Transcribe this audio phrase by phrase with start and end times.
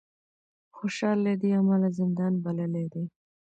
[0.77, 3.03] خوشال له دې امله زندان بللی دی